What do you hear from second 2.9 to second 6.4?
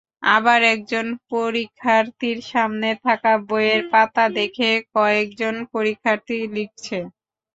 থাকা বইয়ের পাতা দেখে কয়েকজন পরীক্ষার্থী